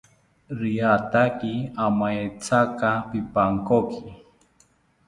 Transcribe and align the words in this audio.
Riataki 0.59 1.53
amaetyaka 1.85 2.89
pipankoki 3.09 4.03